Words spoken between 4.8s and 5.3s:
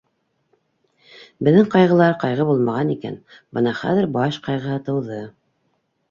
тыуҙы.